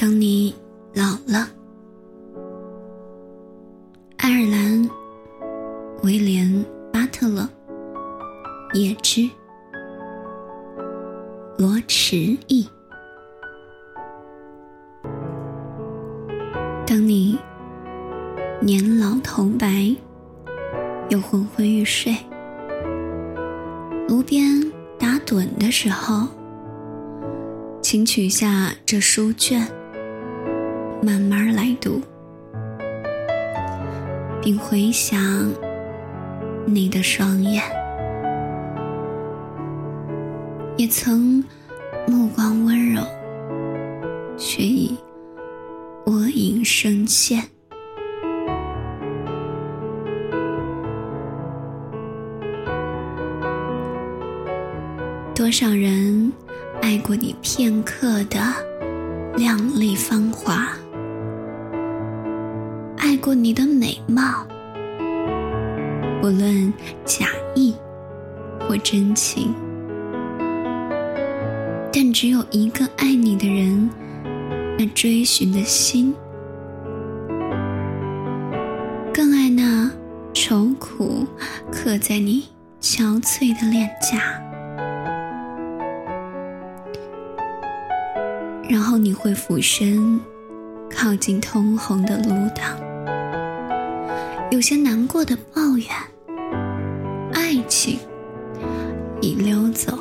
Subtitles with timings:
[0.00, 0.54] 当你
[0.94, 1.46] 老了，
[4.16, 4.88] 爱尔兰
[6.02, 6.46] 威廉·
[6.90, 7.46] 巴特勒，
[8.72, 9.28] 叶芝，
[11.58, 12.16] 罗迟
[12.48, 12.66] 意。
[16.86, 17.38] 当你
[18.58, 19.94] 年老头白，
[21.10, 22.16] 又昏昏欲睡，
[24.08, 24.62] 炉边
[24.98, 26.26] 打盹的时候，
[27.82, 29.70] 请取下这书卷。
[31.02, 32.00] 慢慢来读，
[34.42, 35.18] 并回想
[36.66, 37.62] 你的双眼，
[40.76, 41.42] 也曾
[42.06, 43.02] 目光温柔，
[44.36, 44.94] 却已
[46.04, 47.42] 我影深陷。
[55.34, 56.30] 多少人
[56.82, 58.38] 爱过你片刻的
[59.38, 60.68] 靓丽芳华？
[63.20, 64.46] 过你的美貌，
[66.22, 66.72] 不论
[67.04, 67.74] 假意
[68.60, 69.54] 或真情，
[71.92, 73.90] 但只有一个爱你的人，
[74.78, 76.14] 那追寻的心，
[79.12, 79.90] 更爱那
[80.32, 81.26] 愁苦
[81.70, 82.48] 刻在你
[82.80, 84.42] 憔悴的脸颊，
[88.68, 90.18] 然后你会俯身
[90.90, 92.89] 靠近通红的炉膛。
[94.50, 95.88] 有些难过的抱怨，
[97.32, 97.98] 爱情
[99.20, 99.96] 已溜走，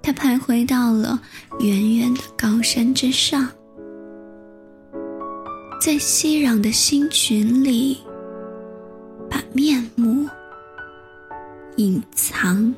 [0.00, 1.20] 他徘徊到了
[1.60, 3.46] 远远的高山之上，
[5.78, 7.98] 在熙攘的星群里，
[9.28, 10.26] 把面目
[11.76, 12.74] 隐藏。